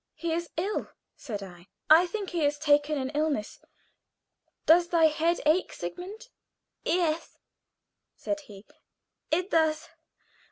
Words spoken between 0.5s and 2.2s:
ill," said I. "I